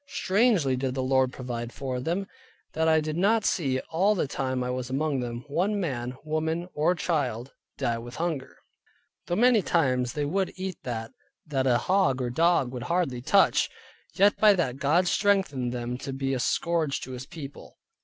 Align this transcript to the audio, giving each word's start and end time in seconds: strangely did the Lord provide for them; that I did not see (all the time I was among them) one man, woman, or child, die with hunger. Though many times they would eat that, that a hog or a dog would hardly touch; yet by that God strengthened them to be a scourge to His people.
strangely 0.07 0.75
did 0.75 0.95
the 0.95 1.03
Lord 1.03 1.31
provide 1.31 1.71
for 1.71 1.99
them; 1.99 2.25
that 2.73 2.87
I 2.87 2.99
did 3.01 3.15
not 3.15 3.45
see 3.45 3.79
(all 3.91 4.15
the 4.15 4.27
time 4.27 4.63
I 4.63 4.71
was 4.71 4.89
among 4.89 5.19
them) 5.19 5.45
one 5.47 5.79
man, 5.79 6.17
woman, 6.23 6.67
or 6.73 6.95
child, 6.95 7.53
die 7.77 7.99
with 7.99 8.15
hunger. 8.15 8.57
Though 9.27 9.35
many 9.35 9.61
times 9.61 10.13
they 10.13 10.25
would 10.25 10.53
eat 10.55 10.79
that, 10.85 11.11
that 11.45 11.67
a 11.67 11.77
hog 11.77 12.19
or 12.19 12.27
a 12.29 12.33
dog 12.33 12.71
would 12.71 12.81
hardly 12.89 13.21
touch; 13.21 13.69
yet 14.15 14.35
by 14.37 14.53
that 14.55 14.77
God 14.77 15.07
strengthened 15.07 15.71
them 15.71 15.99
to 15.99 16.11
be 16.11 16.33
a 16.33 16.39
scourge 16.39 16.99
to 17.01 17.11
His 17.11 17.27
people. 17.27 17.77